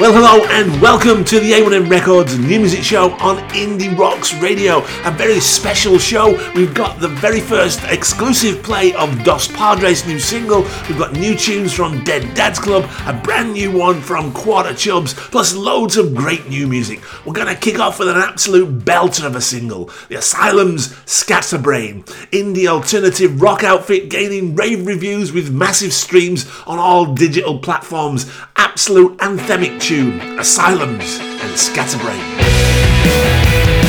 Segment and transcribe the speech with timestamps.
[0.00, 4.78] Well, hello and welcome to the A1M Records New Music Show on Indie Rocks Radio.
[5.04, 6.30] A very special show.
[6.54, 10.62] We've got the very first exclusive play of Dois Padres' new single.
[10.88, 15.14] We've got new tunes from Dead Dad's Club, a brand new one from Quarter Chubz,
[15.14, 17.02] plus loads of great new music.
[17.26, 22.04] We're going to kick off with an absolute belter of a single The Asylum's Scatterbrain.
[22.32, 28.32] Indie alternative rock outfit gaining rave reviews with massive streams on all digital platforms.
[28.56, 33.79] Absolute anthemic tune, Asylums and Scatterbrain.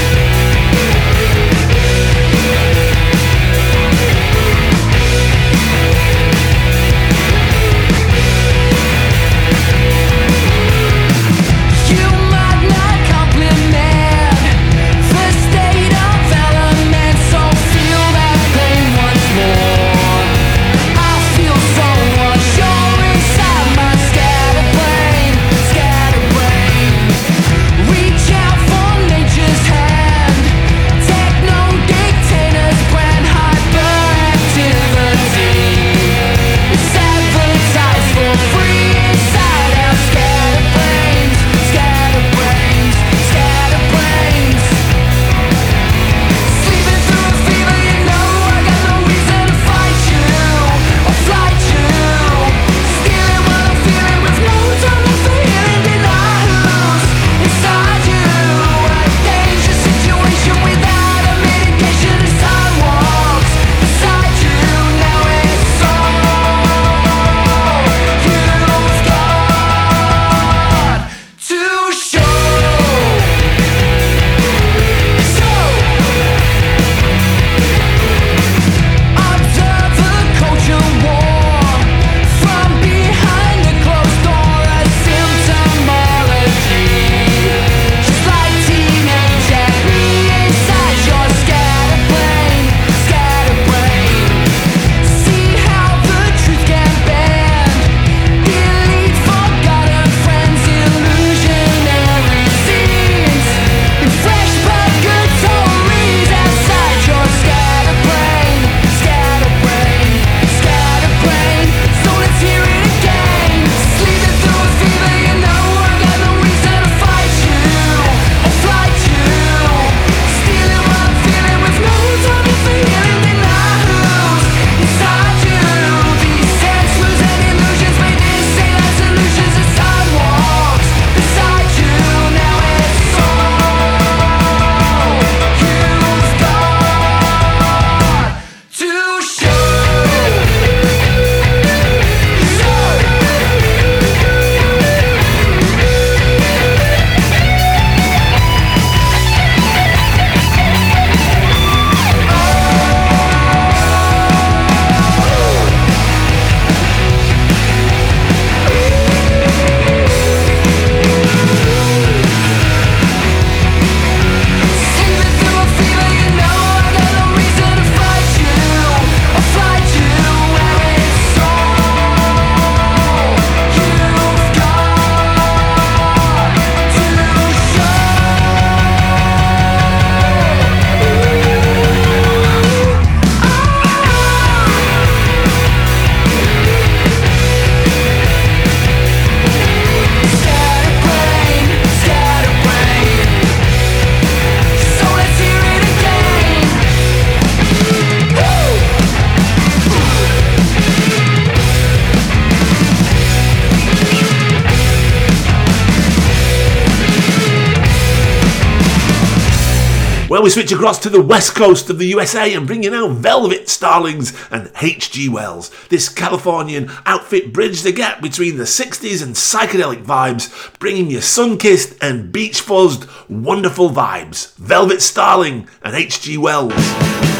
[210.51, 214.33] Switch across to the west coast of the USA and bring you now Velvet Starlings
[214.51, 215.29] and H.G.
[215.29, 215.71] Wells.
[215.87, 221.57] This Californian outfit bridged the gap between the 60s and psychedelic vibes, bringing you sun
[221.57, 224.53] kissed and beach fuzzed wonderful vibes.
[224.55, 226.37] Velvet Starling and H.G.
[226.37, 227.30] Wells.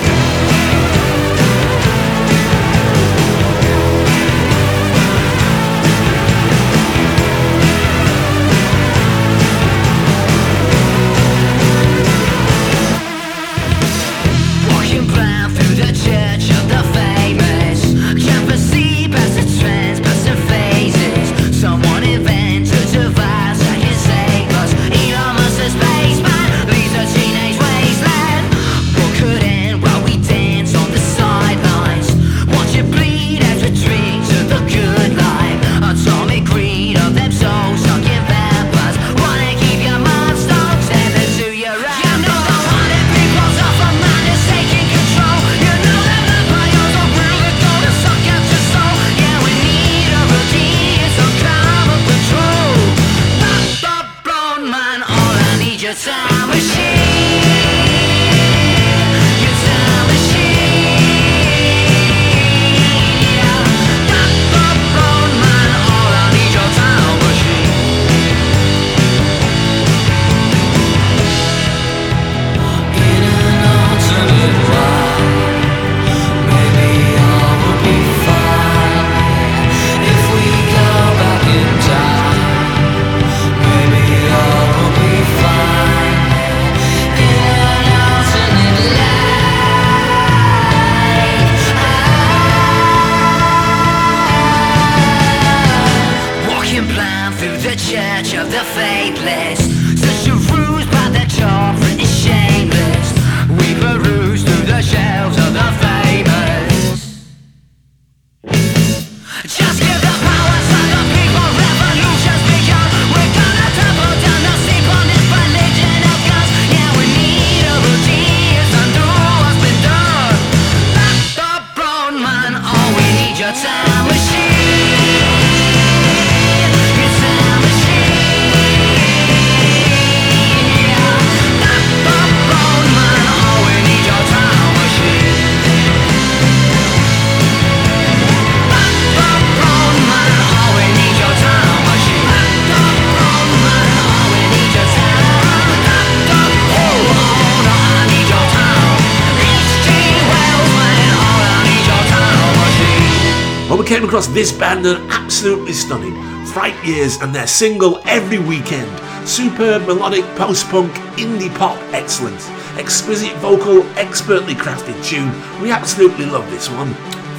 [154.01, 156.15] came across this band are absolutely stunning.
[156.47, 158.89] Fright Years and their single Every Weekend.
[159.27, 162.49] Superb melodic post punk indie pop excellence.
[162.79, 165.31] Exquisite vocal, expertly crafted tune.
[165.61, 166.95] We absolutely love this one.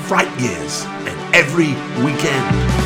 [0.06, 1.74] Fright Years and Every
[2.04, 2.81] Weekend.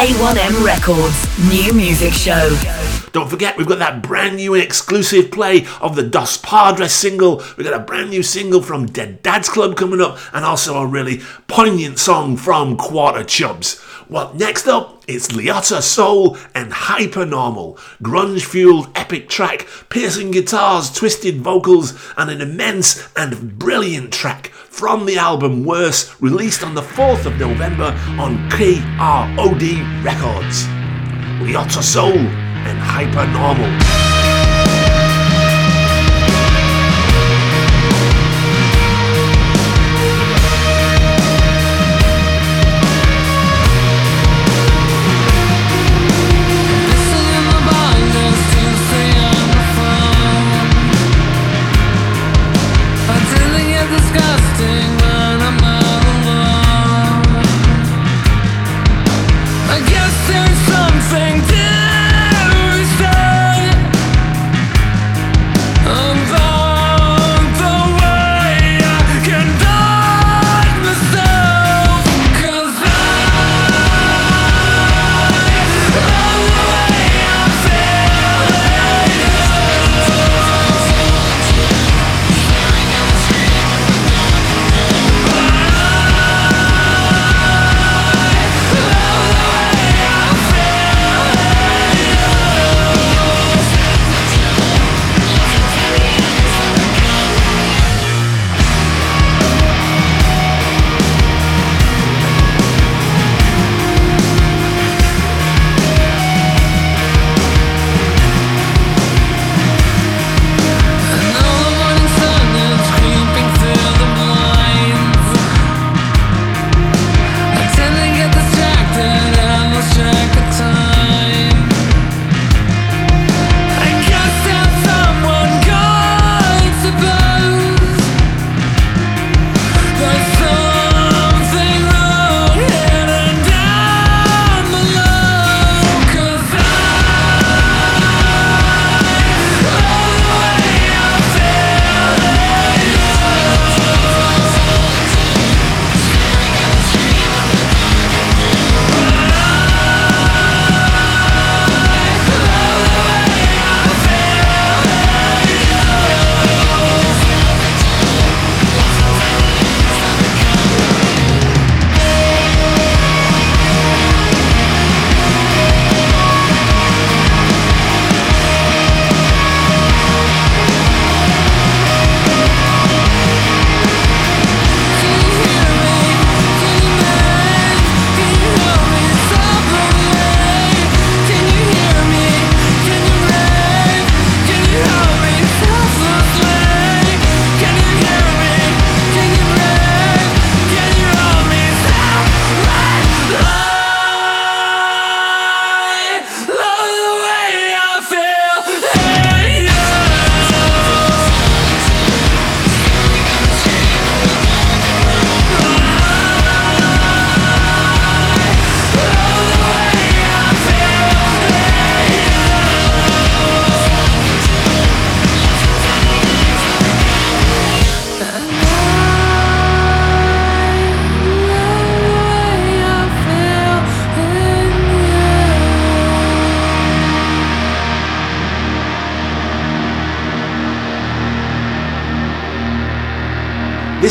[0.00, 2.56] A1M Records New Music Show.
[3.12, 7.42] Don't forget, we've got that brand new and exclusive play of the Dois Padres single.
[7.58, 10.86] We've got a brand new single from Dead Dad's Club coming up, and also a
[10.86, 13.78] really poignant song from Quarter Chubz.
[14.10, 17.76] Well, next up, it's Liotta Seoul and Hypernormal.
[18.02, 25.06] Grunge fueled epic track, piercing guitars, twisted vocals, and an immense and brilliant track from
[25.06, 30.66] the album Worse, released on the 4th of November on KROD Records.
[31.40, 34.19] Liotta Seoul and Hypernormal.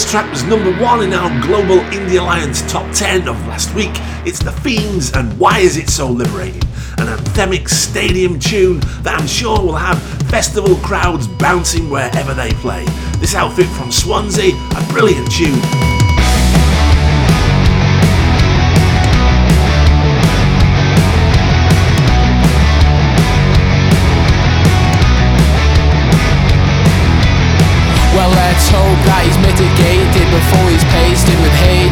[0.10, 3.92] Track was number one in our Global Indie Alliance top 10 of last week.
[4.26, 6.64] It's The Fiends and Why Is It So Liberating?
[6.98, 10.02] An anthemic stadium tune that I'm sure will have
[10.32, 12.86] festival crowds bouncing wherever they play.
[13.20, 15.99] This outfit from Swansea, a brilliant tune.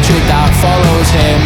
[0.08, 1.40] Hatred that follows him.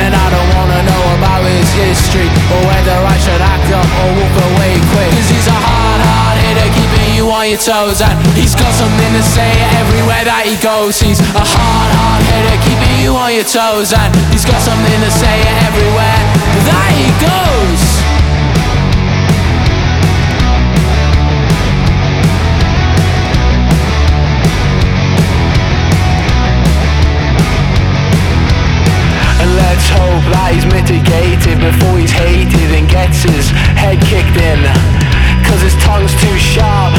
[0.00, 4.08] And I don't wanna know about his history or whether I should act up or
[4.16, 5.12] walk away quick.
[5.12, 8.00] Cause he's a hard, hard hitter, keeping you on your toes.
[8.00, 10.96] And he's got something to say everywhere that he goes.
[10.96, 13.92] He's a hard, hard hitter, keeping you on your toes.
[13.92, 15.36] And he's got something to say
[15.68, 16.20] everywhere
[16.64, 18.11] that he goes.
[30.00, 34.64] Hope that he's mitigated before he's hated and gets his head kicked acting.
[35.44, 36.94] Cause his tongue's too sharp.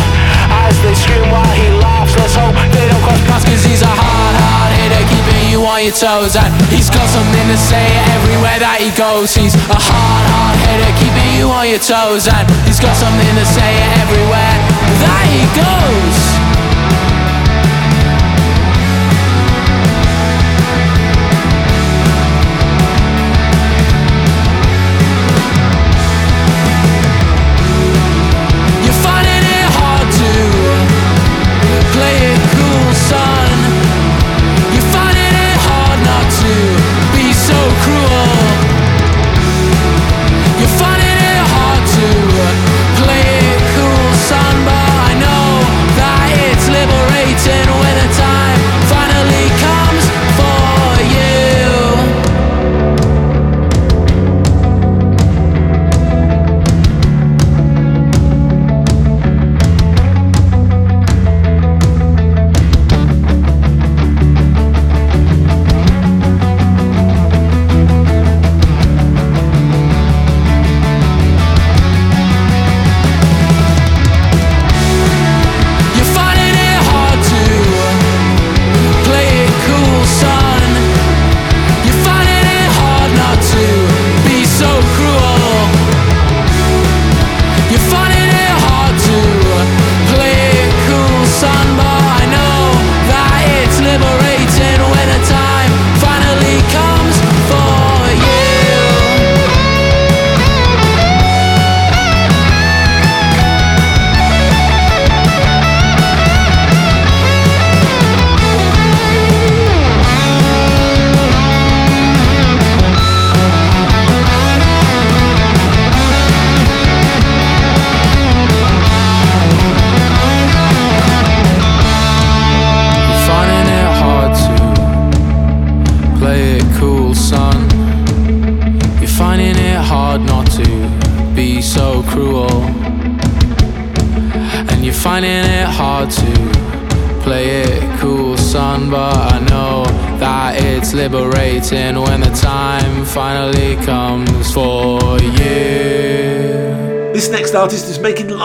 [0.68, 3.46] As they scream while he laughs, let's hope they don't cross paths.
[3.46, 6.36] Cause he's a hard, hard hitter, keeping you on your toes.
[6.36, 9.34] And he's got something to say everywhere that he goes.
[9.34, 12.30] He's a hard, hard hitter, keeping you on your toes.
[12.30, 13.72] And he's got something to say
[14.04, 14.58] everywhere
[15.02, 16.73] that he goes.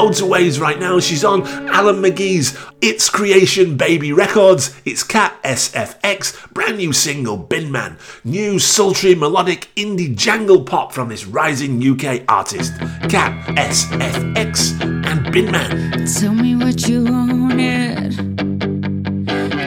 [0.03, 1.01] Loads of waves right now.
[1.01, 4.81] She's on Alan McGee's It's Creation Baby Records.
[4.85, 7.99] It's Cat SFX, brand new single Bin Man.
[8.23, 12.79] New sultry melodic indie jangle pop from this rising UK artist.
[13.11, 16.07] Cat SFX and Bin Man.
[16.07, 18.15] Tell me what you wanted.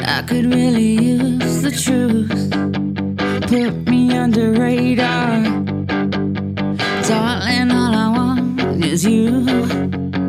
[0.08, 2.52] I could really use the truth.
[3.50, 5.44] Put me under radar.
[7.06, 10.21] Darling, all I want is you.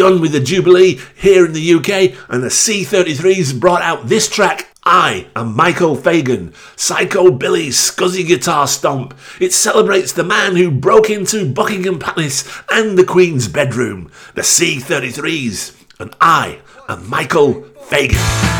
[0.00, 4.74] Done with the Jubilee here in the UK, and the C33s brought out this track.
[4.82, 9.12] I am Michael Fagan, Psychobilly's scuzzy guitar stomp.
[9.38, 14.10] It celebrates the man who broke into Buckingham Palace and the Queen's bedroom.
[14.36, 18.59] The C33s, and I am Michael Fagan.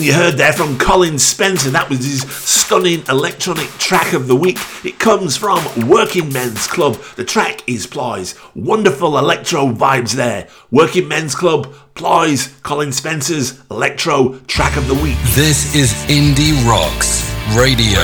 [0.00, 4.58] You heard there from Colin Spencer, that was his stunning electronic track of the week.
[4.84, 6.94] It comes from Working Men's Club.
[7.16, 8.34] The track is Ploys.
[8.54, 10.48] Wonderful electro vibes there.
[10.70, 15.18] Working Men's Club, Ploys, Colin Spencer's electro track of the week.
[15.34, 18.00] This is Indie Rocks Radio.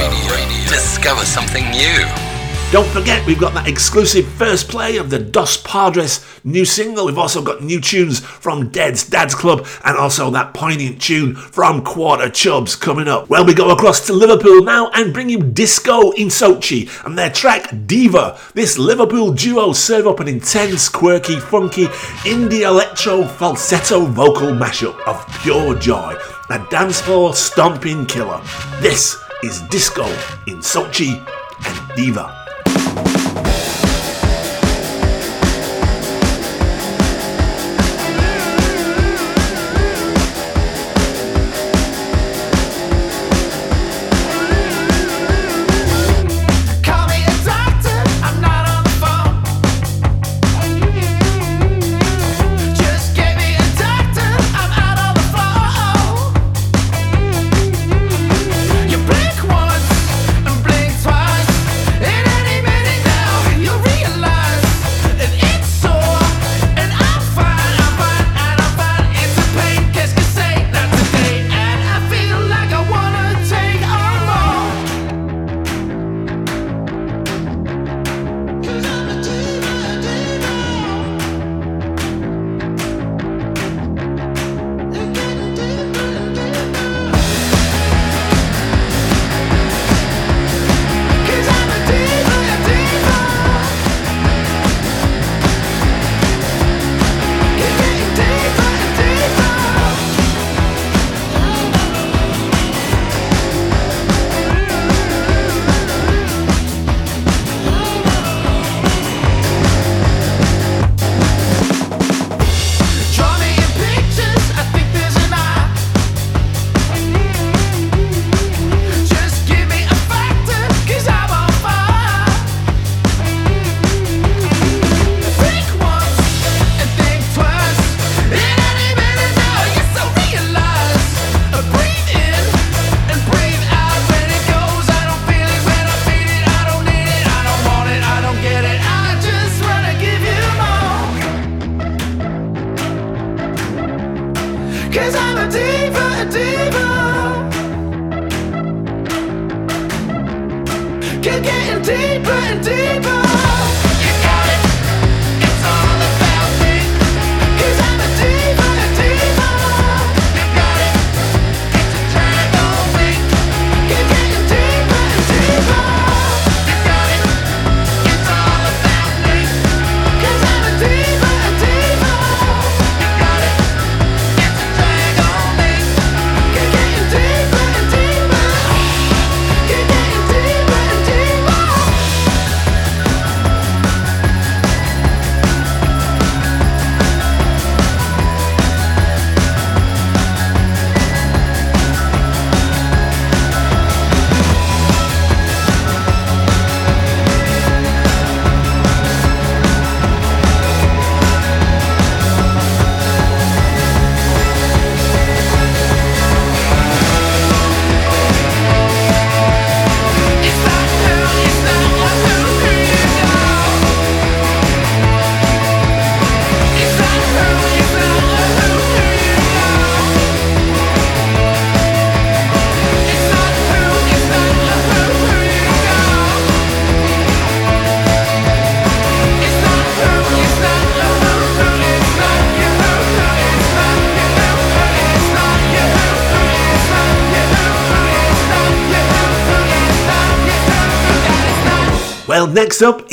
[0.68, 2.23] Discover something new.
[2.72, 7.06] Don't forget, we've got that exclusive first play of the Dois Padres new single.
[7.06, 11.84] We've also got new tunes from Dead's Dad's Club and also that poignant tune from
[11.84, 13.30] Quarter Chubz coming up.
[13.30, 17.30] Well, we go across to Liverpool now and bring you Disco in Sochi and their
[17.30, 18.40] track Diva.
[18.54, 21.86] This Liverpool duo serve up an intense, quirky, funky
[22.24, 26.16] indie electro falsetto vocal mashup of pure joy.
[26.50, 28.42] A dance floor stomping killer.
[28.80, 30.06] This is Disco
[30.48, 31.24] in Sochi
[31.64, 32.43] and Diva.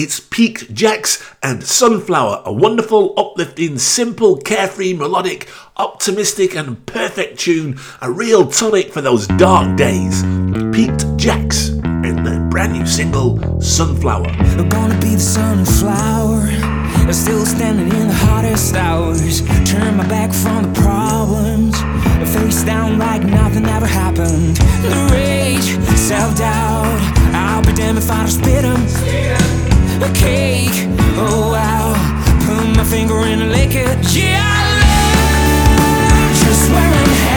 [0.03, 7.79] It's Piqued Jacks and Sunflower, a wonderful, uplifting, simple, carefree, melodic, optimistic, and perfect tune,
[8.01, 10.23] a real tonic for those dark days.
[10.73, 14.35] Piqued Jacks and their brand new single, Sunflower.
[14.57, 16.49] We're gonna be the sunflower.
[16.49, 19.41] I'm still standing in the hottest hours.
[19.69, 21.79] Turn my back from the problems.
[22.33, 24.57] Face down like nothing ever happened.
[24.81, 26.87] The rage, self doubt.
[27.35, 29.60] I'll be damned if I don't spit 'em.
[30.03, 31.93] A cake, oh wow.
[32.45, 34.15] Put my finger in lick it.
[34.15, 37.30] Yeah, I love just where I'm heading.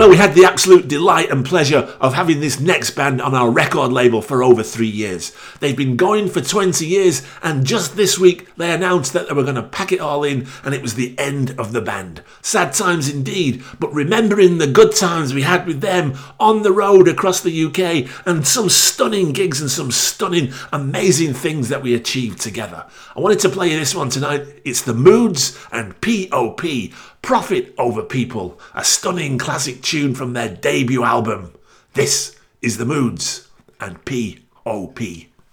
[0.00, 3.50] Well, we had the absolute delight and pleasure of having this next band on our
[3.50, 5.36] record label for over three years.
[5.60, 9.42] They've been going for 20 years, and just this week they announced that they were
[9.42, 12.22] going to pack it all in, and it was the end of the band.
[12.40, 17.06] Sad times indeed, but remembering the good times we had with them on the road
[17.06, 22.40] across the UK, and some stunning gigs and some stunning, amazing things that we achieved
[22.40, 22.86] together.
[23.14, 24.46] I wanted to play you this one tonight.
[24.64, 26.90] It's The Moods and POP.
[27.22, 31.52] Profit Over People, a stunning classic tune from their debut album.
[31.94, 33.46] This is The Moods
[33.80, 34.98] and POP.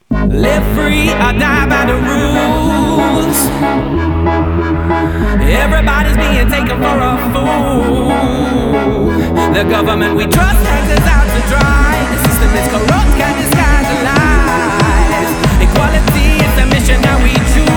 [0.09, 3.38] Live free or die by the rules.
[5.47, 8.07] Everybody's being taken for a fool.
[9.53, 11.93] The government we trust has us out to dry.
[12.13, 15.32] The system is corrupt, can disguise the lies.
[15.61, 17.68] Equality is the mission that we choose.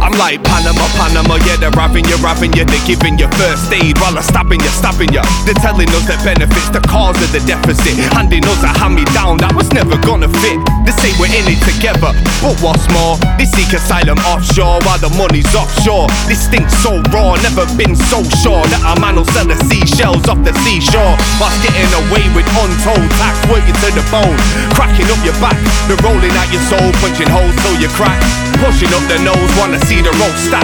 [0.00, 3.94] I'm like Panama, Panama, yeah, they're having you, having you, they're giving you first aid
[4.02, 5.22] while they're stopping you, stopping you.
[5.46, 9.06] They're telling us that benefits the cause of the deficit, handing us a hand me
[9.14, 10.58] down that was never gonna fit.
[10.82, 12.10] They say we're in it together,
[12.42, 16.10] but what's more, they seek asylum offshore while the money's offshore.
[16.26, 20.26] This stinks so raw, never been so sure that a man will sell the seashells
[20.26, 24.34] off the seashore whilst getting away with untold tax, working to the bone,
[24.74, 25.54] cracking up your back,
[25.86, 28.18] they're rolling out your soul, punching holes till you crack,
[28.58, 30.57] pushing up the nose, wanna see the road stack.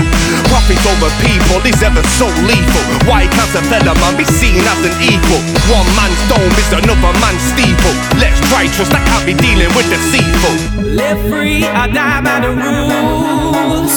[0.50, 2.84] Profit over people is ever so lethal.
[3.06, 5.42] Why can't a fella man be seen as an equal?
[5.70, 7.94] One man's dome is another man's steeple.
[8.18, 8.40] Let's
[8.74, 10.82] trust, I can't be dealing with deceitful.
[10.82, 13.92] Live free or die by the rules.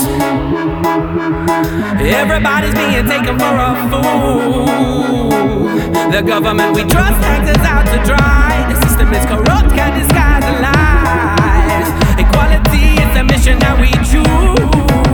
[2.01, 4.65] Everybody's being taken for a fool.
[6.11, 8.65] The government we trust hangs us out to dry.
[8.69, 11.87] The system is corrupt, can disguise the lies.
[12.19, 15.06] Equality is the mission that we choose.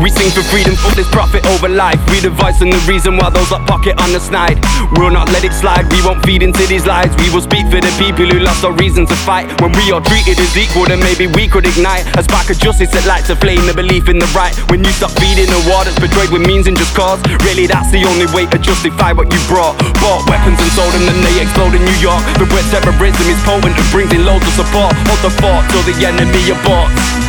[0.00, 2.00] We sing for freedom, this profit over life.
[2.08, 4.56] We the voice and the reason why those that pocket on the snide.
[4.96, 7.12] We'll not let it slide, we won't feed into these lies.
[7.20, 9.52] We will speak for the people who lost our reason to fight.
[9.60, 12.88] When we are treated as equal, then maybe we could ignite a spark of justice
[12.96, 14.56] that lights a flame, the belief in the right.
[14.72, 17.92] When you stop feeding the war that's betrayed with means and just cause, really that's
[17.92, 19.76] the only way to justify what you brought.
[20.00, 22.24] Bought weapons and sold them, then they explode in New York.
[22.40, 24.96] The word terrorism is potent and brings in loads of support.
[25.12, 27.19] Hold the fort till the enemy aborts.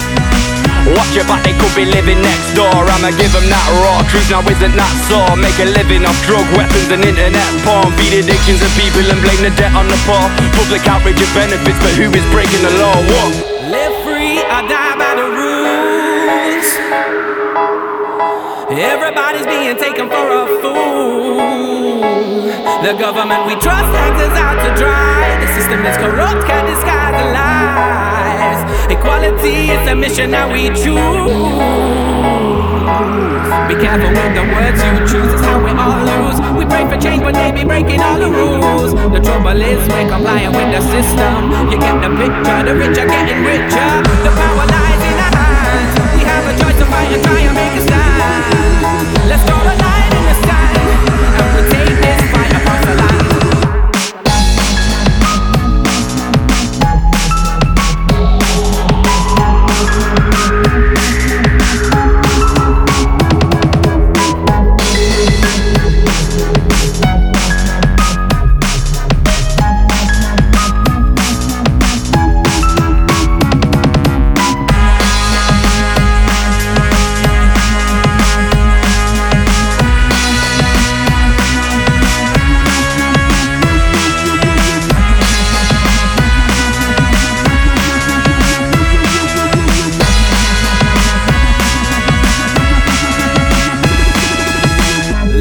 [0.92, 2.68] Watch your back, they could be living next door.
[2.68, 5.40] I'ma give them that raw truth, now isn't that sore?
[5.40, 7.96] Make a living off drug, weapons, and internet porn.
[7.96, 10.20] Feed addictions of people and blame the debt on the poor.
[10.60, 12.96] Public outrage of benefits, but who is breaking the law?
[13.08, 13.32] What?
[13.72, 16.68] Live free or die by the rules.
[18.76, 22.04] Everybody's being taken for a fool.
[22.84, 25.40] The government we trust hangs us out to dry.
[25.40, 27.61] The system is corrupt, can't disguise the lies.
[28.92, 31.32] Equality is the mission that we choose.
[33.72, 36.38] Be careful with the words you choose, it's how we all lose.
[36.60, 38.92] We pray for change, but they be breaking all the rules.
[38.92, 41.72] The trouble is we're complying with the system.
[41.72, 43.92] You get the picture, the rich are getting richer.
[44.28, 45.96] The power lies in our hands.
[46.12, 47.51] We have a choice to fight and try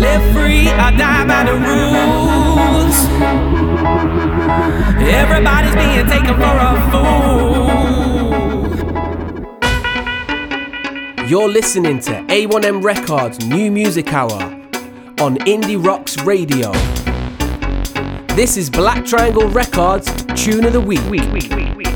[0.00, 2.96] Live free or die by the rules.
[5.06, 7.68] Everybody's being taken for a fool.
[11.28, 14.40] You're listening to A1M Records New Music Hour
[15.20, 16.72] on Indie Rocks Radio.
[18.34, 21.02] This is Black Triangle Records Tune of the Week.
[21.10, 21.89] Yo,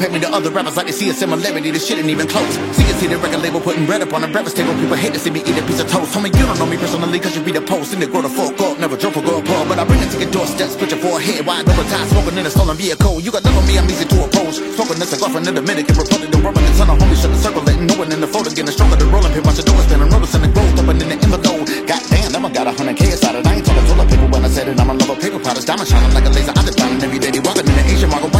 [0.00, 1.70] compare me to other rappers like they see a similarity.
[1.70, 2.54] This shit ain't even close.
[2.72, 4.72] See you see the record label putting bread up on the breakfast table.
[4.80, 6.16] People hate to see me eat a piece of toast.
[6.16, 8.32] Homie, you don't know me personally cause you read a post and they grow the
[8.32, 8.80] fork up.
[8.80, 9.68] Never drop for go above.
[9.68, 12.08] But I bring it to your doorstep, split your forehead wide over time.
[12.08, 13.20] Smoking in a stolen vehicle.
[13.20, 14.56] You got love on me, I'm easy to approach.
[14.56, 16.30] Smoking this cigar from the Dominican Republic.
[16.32, 17.60] The rubber and ton of homies shut the circle.
[17.60, 18.96] Letting no one in the photo getting stronger.
[18.96, 20.08] The rolling pin, watch the doors spinning.
[20.08, 21.68] Noticing the growth open in the envelope.
[21.84, 23.44] Goddamn, never got a hundred K inside it.
[23.44, 24.80] I ain't talking toilet paper when I said it.
[24.80, 25.68] I'm a lover of paper products.
[25.68, 26.56] Diamond shining like a laser.
[26.56, 27.30] I just diamond every day.
[27.36, 28.39] They walking in the Asian market.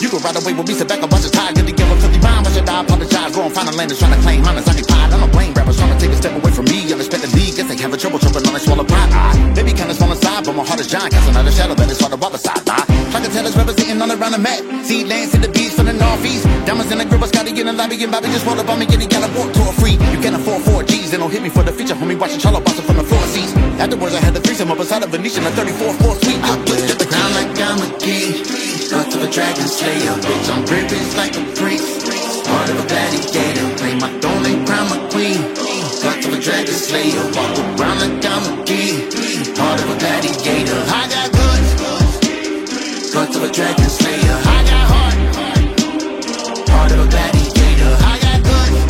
[0.00, 0.72] You can ride away with me.
[0.72, 1.52] Sit back and watch your tie.
[1.52, 2.40] Get together 50 rhyme.
[2.40, 3.36] I should I apologize.
[3.36, 4.56] Wrong, find a land trying to claim mine.
[4.56, 4.72] honest.
[4.72, 5.12] Occupied.
[5.12, 6.88] I don't blame rappers trying to take a step away from me.
[6.88, 7.52] Unexpectedly.
[7.52, 9.12] Guess they have a trouble choking on a swallow pride.
[9.12, 11.12] I, ah, they be kinda small inside, but my heart is giant.
[11.12, 12.64] Cast another shadow that is hard to walk beside.
[12.64, 14.60] I, ah, try to tell us representing all around the map.
[14.88, 16.48] See lands in the beach from the northeast.
[16.64, 17.20] Diamonds in the grip.
[17.28, 18.00] Scotty in the lobby.
[18.00, 18.88] And Bobby just roll up on me.
[18.88, 20.00] And he got a walk tour free.
[20.00, 21.10] You can't afford four G's.
[21.12, 21.94] They don't hit me for the feature.
[21.94, 23.52] Homie, watching Charlotte Boston from the floor seats.
[23.76, 26.40] Afterwards, I had the threesome up beside a Venetian, a 34th floor suite.
[26.40, 26.99] I the
[27.40, 28.44] like I'm a king.
[28.90, 30.14] Got to a dragon slayer.
[30.24, 31.88] Bitch, I'm privileged like a prince.
[32.46, 33.66] Part of a gladiator.
[33.80, 35.40] Play my throne and crown my queen.
[36.04, 37.24] Got to a dragon slayer.
[37.36, 38.94] Walk around like I'm a king.
[39.56, 40.80] Part of a gladiator.
[41.00, 41.70] I got guns.
[43.14, 44.36] Got to a dragon slayer.
[44.56, 45.18] I got heart.
[46.68, 47.92] Part of a gladiator.
[48.10, 48.80] I got guns.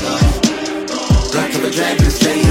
[1.34, 2.49] Got to a dragon slayer.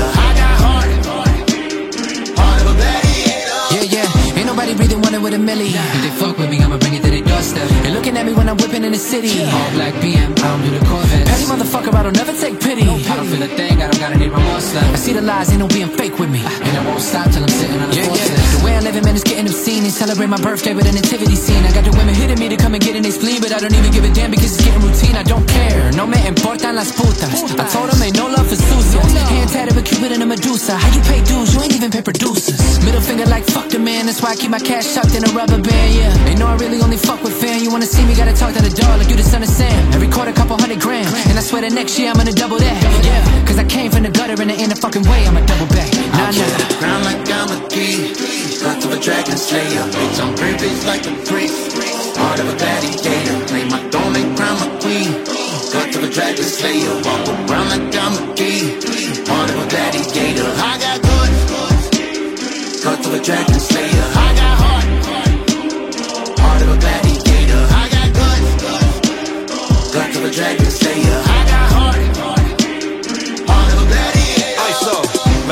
[4.69, 5.69] Nobody breathing water with a milli.
[5.73, 7.67] If they fuck with me, I'ma bring it to their doorstep.
[7.83, 9.29] They looking at me when I'm whipping in the city.
[9.43, 11.27] All black BM, I don't do the Corvette.
[11.27, 12.83] Petty motherfucker, I don't never take pity.
[12.83, 14.57] I don't feel a thing, I don't gotta need my more.
[14.57, 16.39] I see the lies, ain't no being fake with me.
[16.39, 18.58] And I won't stop till I'm sitting on the yeah, yeah.
[18.79, 19.83] I live it, man, is getting obscene.
[19.83, 21.59] They celebrate my birthday with a nativity scene.
[21.67, 23.59] I got the women hitting me to come and get in their spleen, but I
[23.59, 25.19] don't even give a damn because it's getting routine.
[25.19, 27.59] I don't care, no me importan las putas.
[27.59, 29.03] I told them ain't no love for sucias.
[29.27, 30.79] Hand tatted with Cupid and a Medusa.
[30.79, 31.51] How you pay dues?
[31.51, 32.55] You ain't even pay producers.
[32.79, 35.31] Middle finger like fuck the man, that's why I keep my cash tucked in a
[35.35, 36.29] rubber band, yeah.
[36.31, 37.59] Ain't know I really only fuck with fan.
[37.59, 39.75] You wanna see me, gotta talk to the dog like you the son of Sam.
[39.91, 41.11] Every quarter, couple hundred grand.
[41.27, 42.79] And I swear that next year I'm gonna double that.
[43.03, 45.43] Yeah, cause I came from the gutter and there ain't a fucking way I'm a
[45.43, 45.91] double back.
[46.15, 46.31] Nah, nah.
[46.31, 49.83] the like I'm a Got to a dragon slayer.
[49.87, 51.55] Bitch, I'm privileged like a prince.
[52.17, 53.45] Part of a gladiator.
[53.47, 55.11] Play my throne and crown my queen.
[55.71, 56.93] Got to a dragon slayer.
[57.07, 58.75] Walk around like I'm a king.
[59.23, 60.43] Part of a gladiator.
[60.43, 61.39] I got guns.
[62.83, 64.05] Got to a dragon slayer.
[64.27, 64.87] I got heart.
[66.35, 67.63] Part of a gladiator.
[67.71, 68.49] I got guns.
[69.93, 70.78] Got to a dragon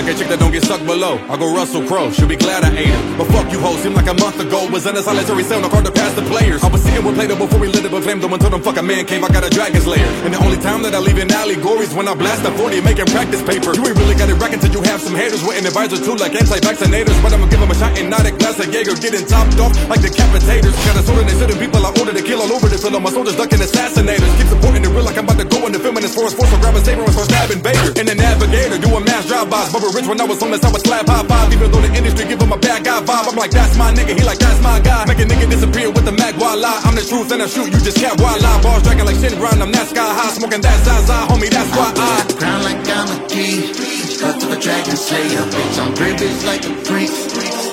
[0.07, 1.19] like a chick that don't get sucked below.
[1.27, 3.17] I go Russell Crowe, she'll be glad I ate her.
[3.19, 4.63] But fuck you hoes, seemed like a month ago.
[4.71, 6.63] Was in a solitary cell, no card to pass the players.
[6.63, 8.87] I was sitting with Plato before we lit it, but flamed them until them fucking
[8.87, 9.23] man cave.
[9.23, 10.07] I got a dragon's lair.
[10.23, 13.11] And the only time that I leave in allegories when I blast a 40 making
[13.11, 13.75] practice paper.
[13.75, 16.15] You ain't really got it racking till you have some haters with an advisor too,
[16.15, 17.17] like anti-vaccinators.
[17.19, 19.75] But I'ma give them a shot and not a glass of Jaeger, getting topped off
[19.91, 20.71] like decapitators.
[20.87, 22.95] Got a sword and they certain people I order to kill all over the field.
[23.03, 24.31] My soldiers ducking assassinators.
[24.39, 26.47] Keep supporting the real like I'm about to go in the it's force force.
[26.47, 27.91] So grab a saber and start stabbing Vader.
[27.99, 29.75] And the navigator doing mass drive-bys.
[29.75, 31.49] Bubba Rich when I was homeless, I was slap high five.
[31.49, 34.13] Even though the industry give him a bad guy vibe, I'm like that's my nigga.
[34.13, 35.09] He like that's my guy.
[35.09, 36.85] Make a nigga disappear with the mag voila.
[36.85, 38.61] I'm the truth and I shoot you just can't voila.
[38.61, 39.57] Bars dragging like Shin Brown.
[39.57, 41.49] I'm that sky high, smoking that Zaza, homie.
[41.49, 42.29] That's why I.
[42.37, 43.73] Crown like I'm a king.
[44.21, 45.41] Cut to a dragon slayer.
[45.49, 47.17] Bitch, I'm privileged like a prince.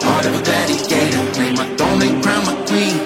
[0.01, 1.25] Part of a gladiator.
[1.37, 2.97] Play my throne and crown my queen.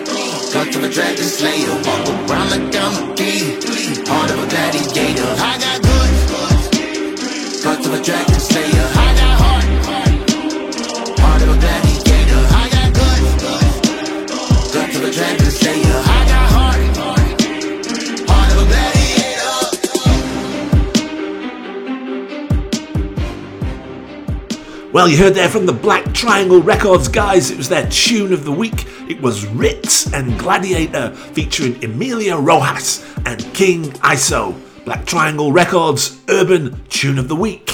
[0.54, 1.74] Cut to a dragon slayer.
[1.74, 3.58] Walk around like I'm a king.
[4.06, 5.26] Part of a gladiator.
[5.42, 6.22] I got guns.
[7.66, 8.77] Cut to a dragon slayer.
[24.98, 27.52] Well, you heard there from the Black Triangle Records guys.
[27.52, 28.84] It was their tune of the week.
[29.08, 34.60] It was Rittz and Gladiator featuring Emilia Rojas and King ISO.
[34.84, 37.70] Black Triangle Records Urban Tune of the Week.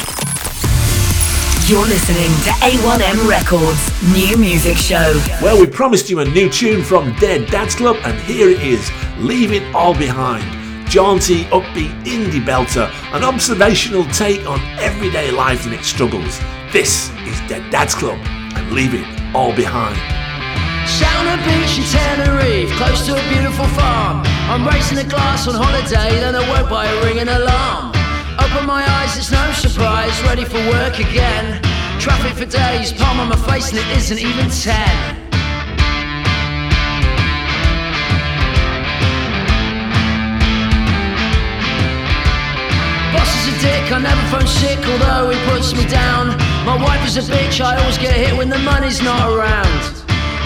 [1.67, 5.19] You're listening to A1M Records New Music Show.
[5.41, 8.91] Well, we promised you a new tune from Dead Dads Club, and here it is
[9.17, 10.64] Leave It All Behind.
[10.95, 16.39] Jaunty, upbeat indie belter, an observational take on everyday life and its struggles.
[16.71, 18.17] This is Dead Dad's Club
[18.55, 19.99] and Leave It All Behind.
[21.01, 24.23] Down a beach in Tenerife, close to a beautiful farm.
[24.47, 27.91] I'm racing a glass on holiday, then I woke by a ringing alarm.
[28.39, 31.61] Open my eyes, it's no surprise, ready for work again.
[31.99, 35.24] Traffic for days, palm on my face, and it isn't even ten.
[43.85, 46.29] Dick, I never phone sick, although he puts me down.
[46.65, 49.81] My wife is a bitch, I always get hit when the money's not around.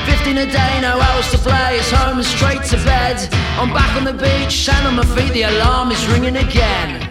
[0.07, 1.76] 15 a day, no hours to play.
[1.78, 3.16] It's home and straight to bed.
[3.61, 7.07] I'm back on the beach, sand on my feet, the alarm is ringing again.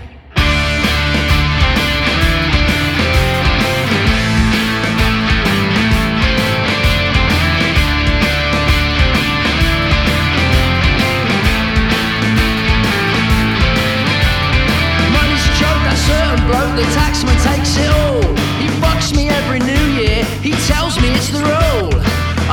[16.77, 18.21] The taxman takes it all.
[18.61, 21.89] He fucks me every new year, he tells me it's the rule.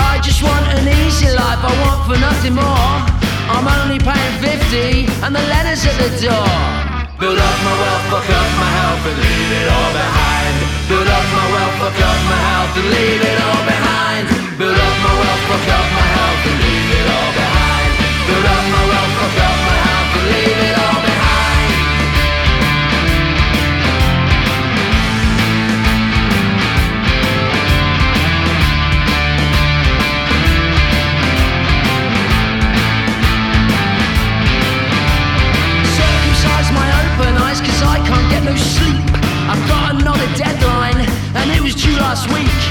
[0.00, 2.96] I just want an easy life, I want for nothing more.
[3.52, 6.56] I'm only paying 50, and the letter's at the door.
[7.20, 10.54] Build up my wealth, fuck up my health, and leave it all behind.
[10.88, 14.24] Build up my wealth, fuck up my health, and leave it all behind.
[14.56, 17.90] Build up my wealth, fuck up my health, and leave it all behind.
[18.24, 19.83] Build up my wealth, fuck up my
[42.14, 42.62] last week.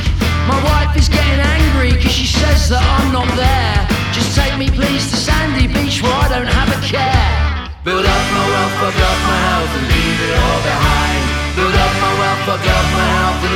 [0.48, 3.76] My wife is getting angry cause she says that I'm not there.
[4.16, 7.68] Just take me please to Sandy Beach where I don't have a care.
[7.84, 11.22] Build up my wealth, fuck up my health and leave it all behind.
[11.60, 13.53] Build up my wealth, fuck up my health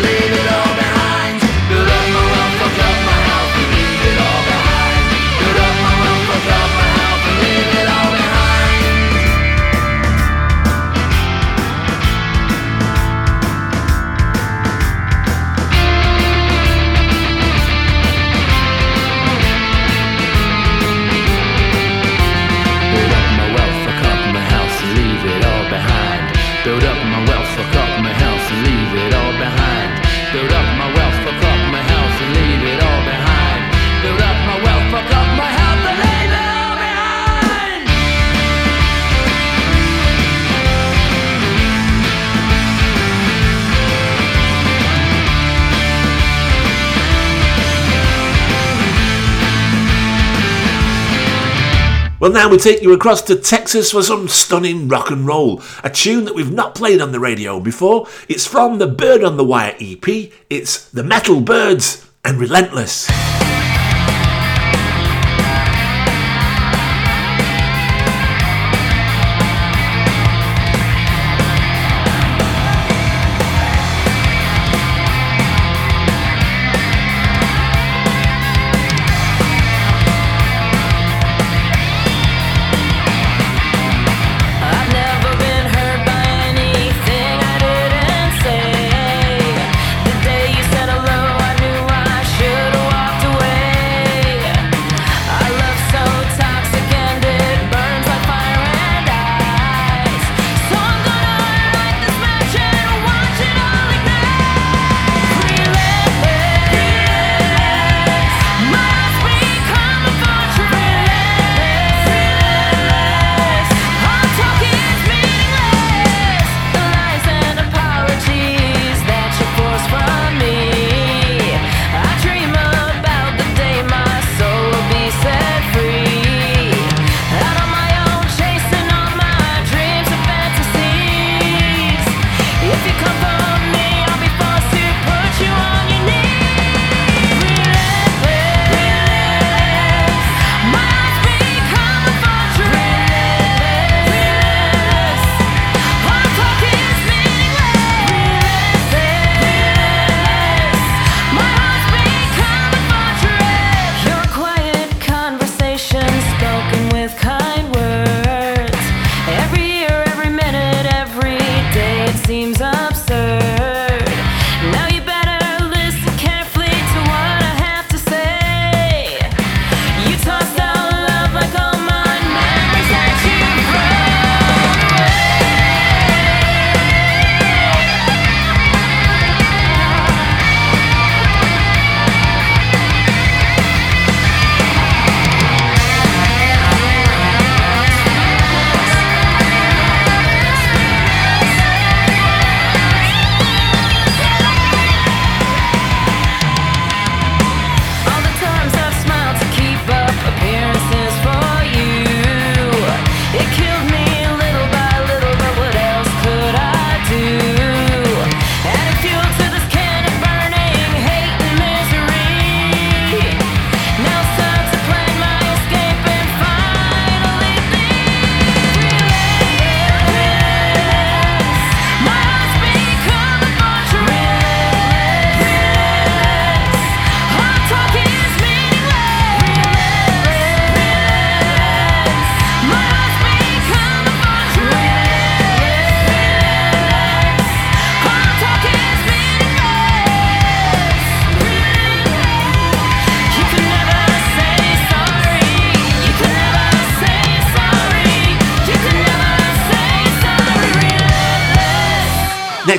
[52.38, 55.60] now we take you across to Texas for some stunning rock and roll.
[55.84, 58.08] A tune that we've not played on the radio before.
[58.30, 60.32] It's from the Bird on the Wire EP.
[60.48, 63.10] It's The Metal Byrds and Relentless.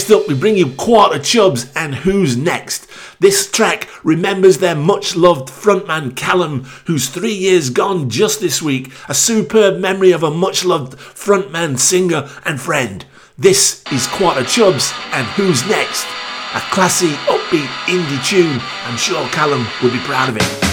[0.08, 2.88] Next up, we bring you Quarter Chubz and Who's Next.
[3.20, 8.90] This track remembers their much loved frontman Callum, who's three years gone just this week,
[9.10, 13.04] a superb memory of a much loved frontman, singer, and friend.
[13.36, 16.06] This is Quarter Chubz and Who's Next,
[16.54, 18.62] a classy, upbeat indie tune.
[18.84, 20.67] I'm sure Callum would be proud of it.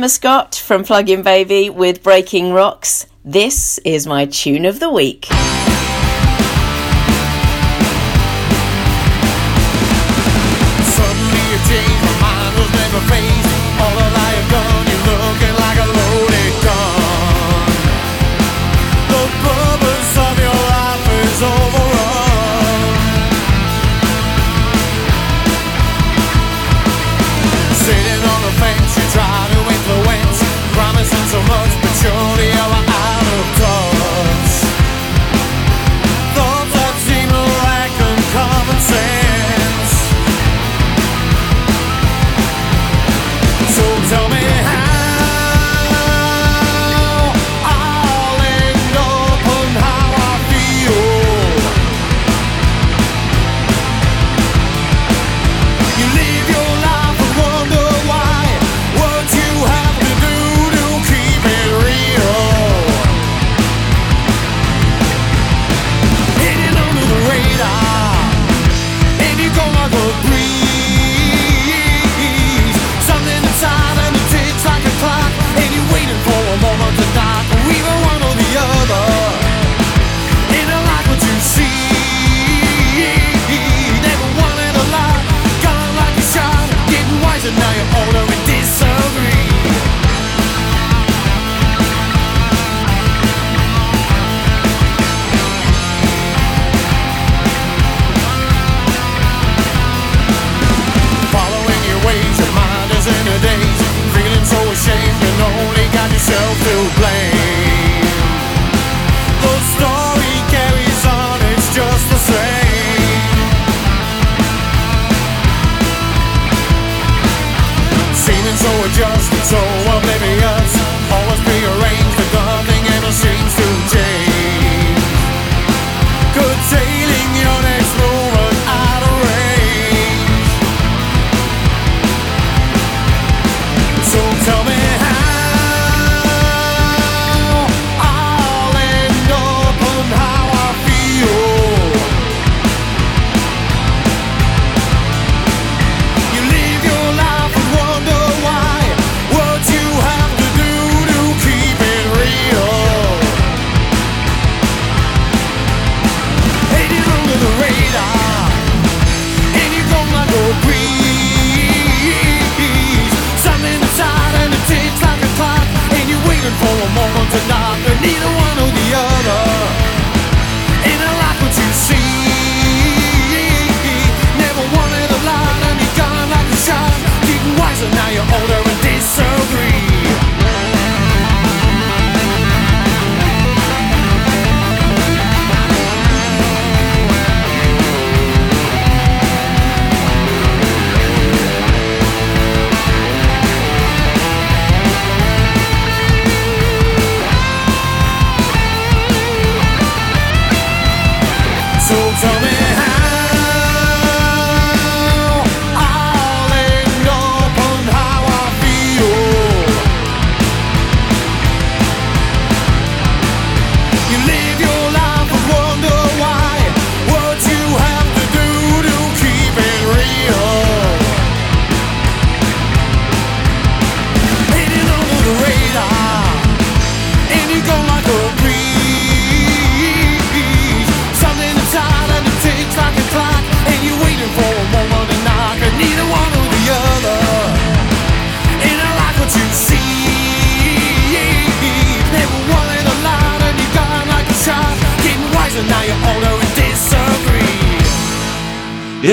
[0.00, 3.04] Emma Scott from Plug In Baby with Breaking Rocks.
[3.22, 5.29] This is my tune of the week.
[32.00, 33.09] それは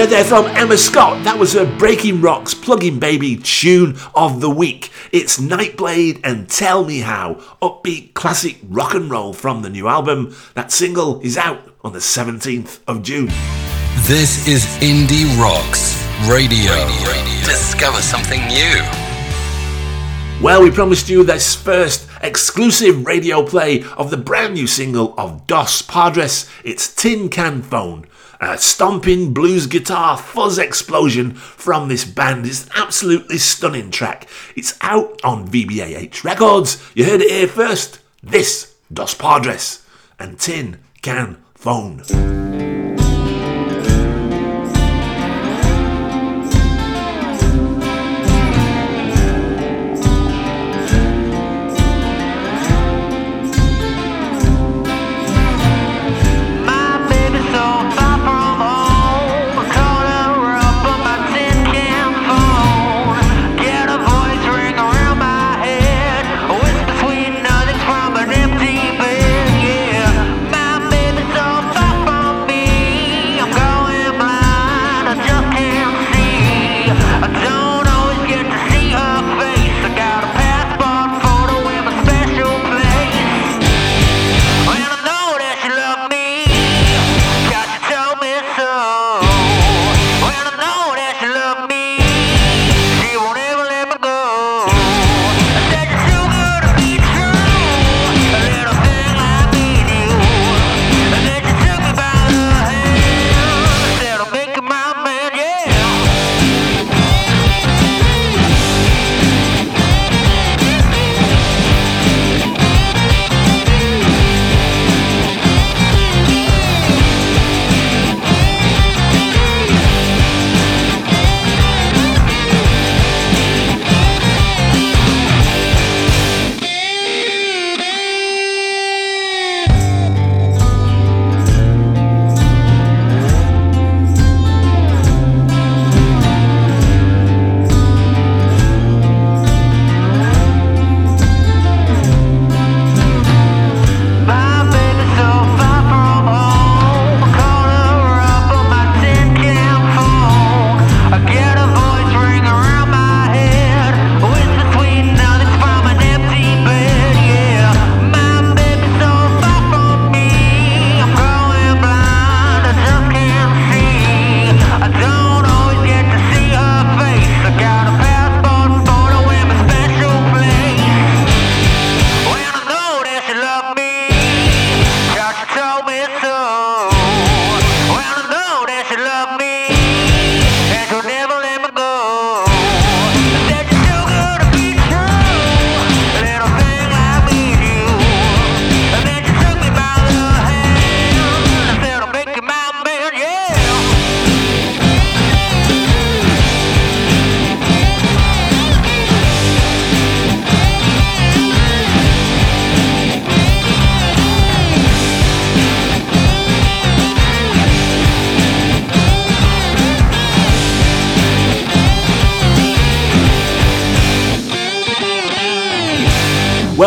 [0.07, 1.23] heard there from Emma Scott.
[1.25, 4.89] That was her Breaking Rocks Plug-in Baby tune of the week.
[5.11, 9.87] It's Night Blade and Tell Me How, upbeat classic rock and roll from the new
[9.87, 10.33] album.
[10.53, 13.27] That single is out on the 17th of June.
[14.03, 16.73] This is Indie Rocks Radio.
[17.43, 18.81] Discover something new.
[20.41, 25.47] Well, we promised you this first exclusive radio play of the brand new single of
[25.47, 26.49] Dois Padres.
[26.63, 28.05] It's Tin Can Phone.
[28.39, 34.27] A stomping blues guitar fuzz explosion from this band is an absolutely stunning track.
[34.55, 36.83] It's out on VBAH Records.
[36.93, 37.99] You heard it here first.
[38.21, 39.83] This, Dois Padres
[40.19, 42.76] and Tin Can Phone.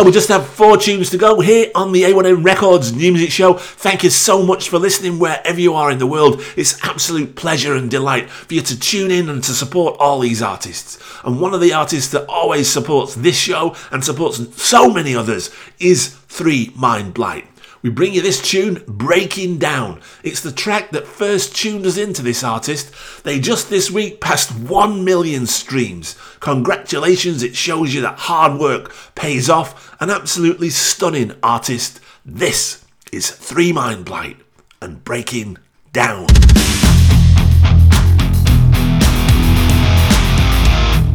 [0.00, 3.30] Well, we just have four tunes to go here on the A1M Records New Music
[3.30, 3.52] Show.
[3.52, 6.42] Thank you so much for listening wherever you are in the world.
[6.56, 10.40] It's absolute pleasure and delight for you to tune in and to support all these
[10.40, 10.98] artists.
[11.22, 15.50] And one of the artists that always supports this show and supports so many others
[15.78, 17.49] is Three Mind Blight.
[17.82, 20.02] We bring you this tune, Breaking Down.
[20.22, 22.92] It's the track that first tuned us into this artist.
[23.24, 26.14] They just this week passed 1 million streams.
[26.40, 29.96] Congratulations, it shows you that hard work pays off.
[29.98, 32.00] An absolutely stunning artist.
[32.22, 34.36] This is Three Mind Blight
[34.82, 35.56] and Breaking
[35.94, 36.26] Down.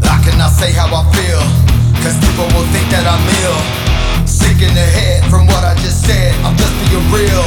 [0.02, 1.42] I cannot say how I feel,
[2.02, 3.86] cause people will think that I'm ill.
[4.26, 5.75] Sick in the head from what I
[6.06, 7.46] just I'm just being real.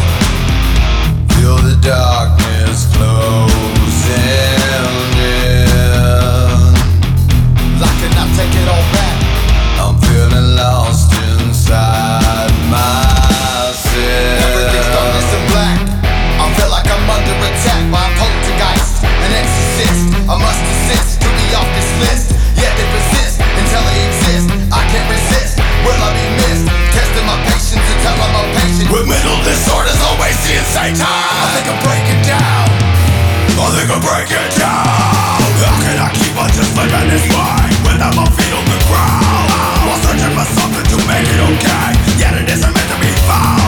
[1.39, 4.19] Feel the darkness closing
[5.15, 5.71] in.
[7.79, 9.17] I cannot take it all back.
[9.79, 13.87] I'm feeling lost inside myself.
[14.43, 15.79] Everything's darkness and black.
[16.43, 20.03] I feel like I'm under attack by a poltergeist, an exorcist.
[20.27, 22.27] I must desist to be off this list.
[22.59, 24.51] Yet they persist until they exist.
[24.75, 25.63] I can't resist.
[25.87, 26.78] Will I be missed?
[28.09, 32.67] time I'm impatient With mental disorders always the insane time I think I'm breaking down.
[33.59, 34.87] I think I'm breaking down.
[35.61, 39.51] How can I keep on just living this way When my feet on the ground?
[39.85, 41.89] While searching for something to make it okay.
[42.17, 43.68] Yet it isn't meant to be found.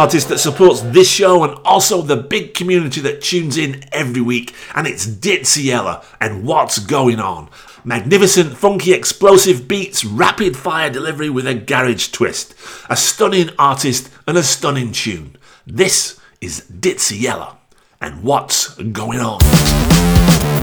[0.00, 4.54] artist that supports this show and also the big community that tunes in every week,
[4.74, 6.02] and it's Ditsea Yella.
[6.18, 7.50] and What's Going On.
[7.84, 12.54] Magnificent, funky, explosive beats, rapid fire delivery with a garage twist.
[12.88, 15.36] A stunning artist and a stunning tune.
[15.66, 17.58] This is Ditsea Yella.
[18.00, 20.59] and What's Going On.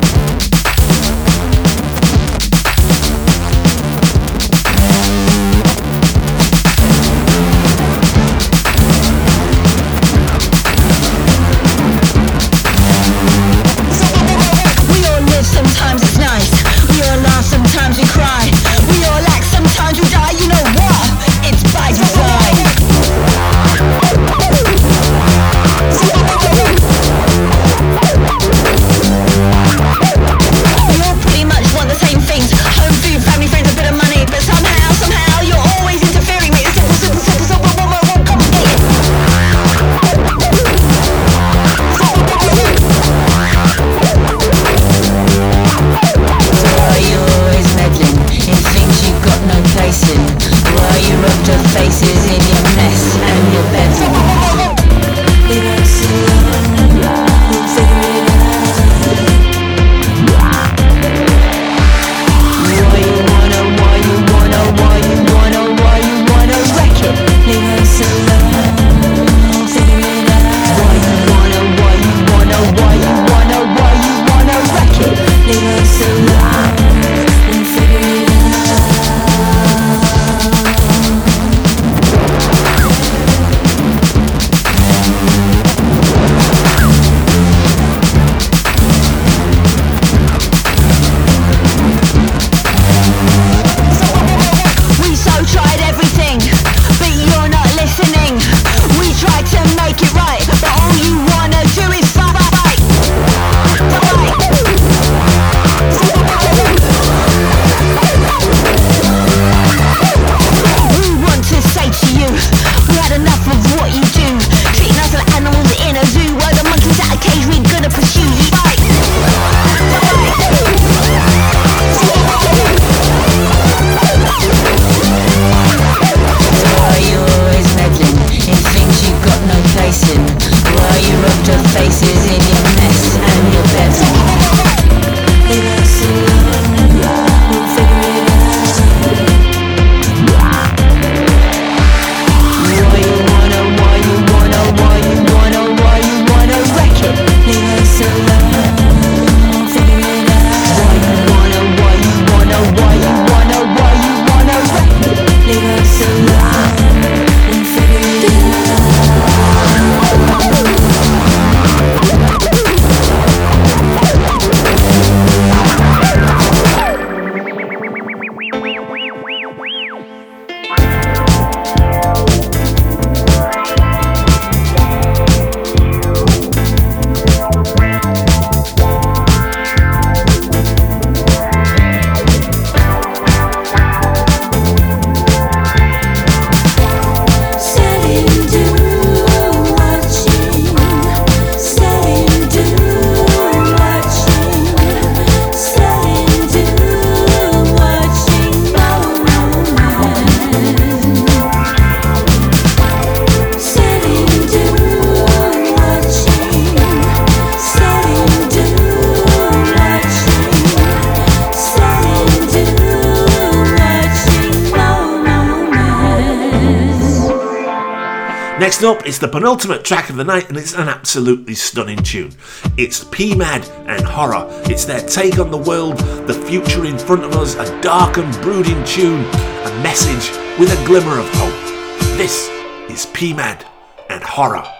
[218.77, 222.31] Next up, it's the penultimate track of the night, and it's an absolutely stunning tune.
[222.77, 224.45] It's pMad and Horror.
[224.69, 225.97] It's their take on the world,
[226.27, 230.29] the future in front of us, a dark and brooding tune, a message
[230.59, 232.17] with a glimmer of hope.
[232.19, 232.49] This
[232.87, 233.65] is pMad
[234.11, 234.76] and Horror.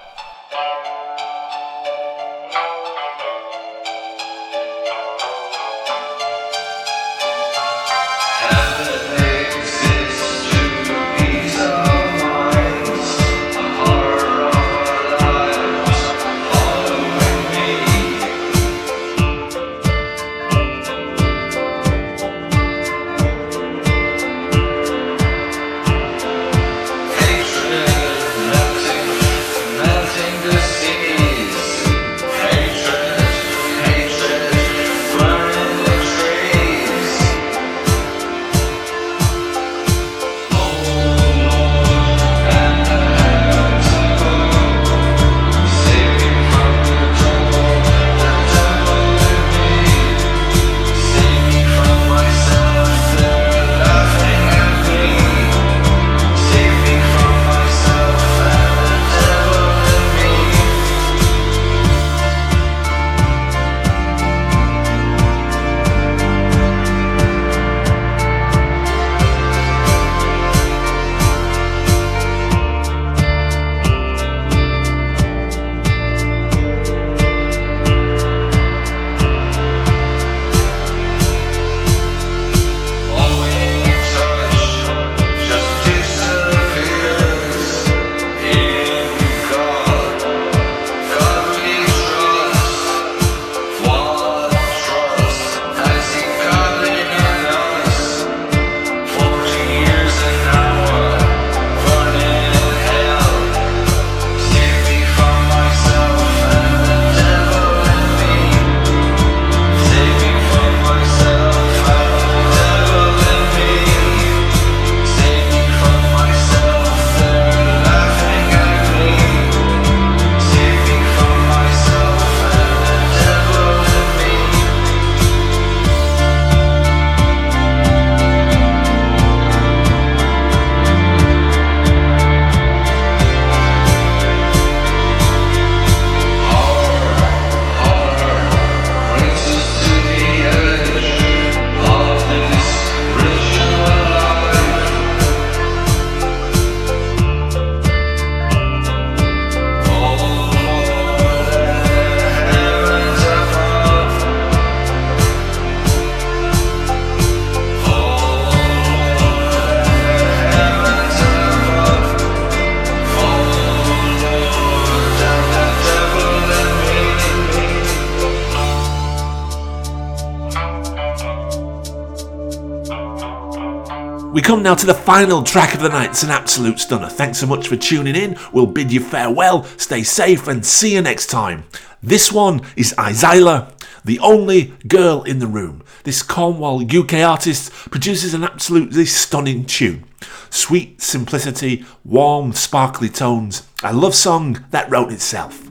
[174.47, 176.11] Come now to the final track of the night.
[176.11, 177.09] It's an absolute stunner.
[177.09, 178.37] Thanks so much for tuning in.
[178.53, 181.65] We'll bid you farewell, stay safe, and see you next time.
[182.01, 183.73] This one is Isyla,
[184.05, 185.83] the only girl in the room.
[186.05, 190.05] This Cornwall UK artist produces an absolutely stunning tune.
[190.49, 195.61] Sweet simplicity, warm, sparkly tones, a love song that wrote itself.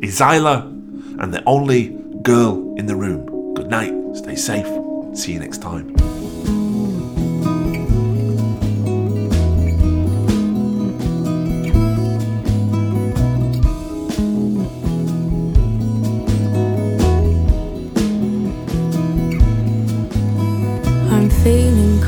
[0.00, 0.62] Isyla
[1.22, 3.54] and the only girl in the room.
[3.54, 4.66] Good night, stay safe,
[5.16, 6.19] see you next time.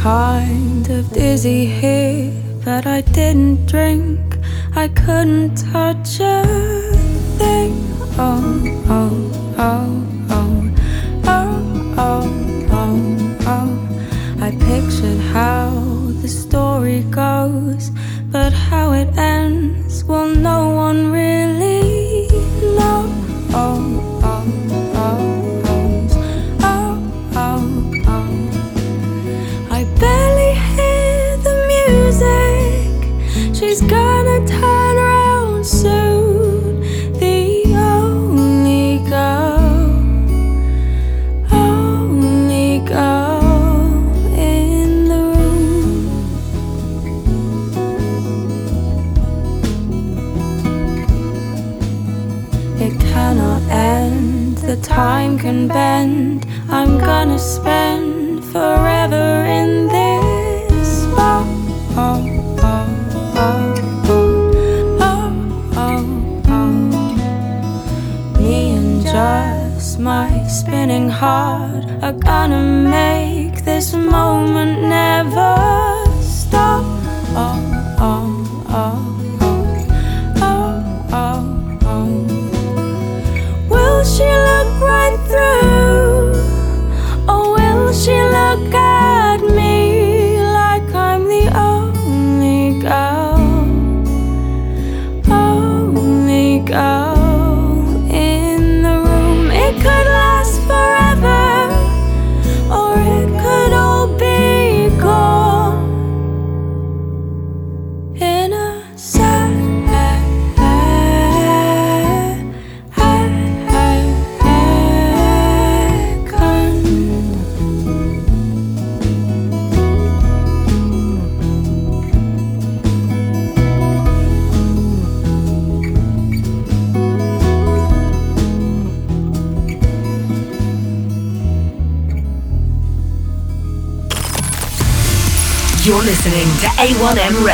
[0.02, 2.32] Kind of dizzy here,
[2.64, 4.36] but I didn't drink.
[4.74, 6.42] I couldn't touch a
[7.38, 7.72] thing.
[8.18, 8.42] Oh,
[8.88, 10.74] oh, oh, oh,
[11.24, 12.26] oh, oh,
[12.72, 13.70] oh, oh.
[14.40, 15.70] I pictured how
[16.20, 17.90] the story goes,
[18.32, 22.26] but how it ends, well, no one really
[22.76, 23.54] knows.
[23.54, 24.11] Oh,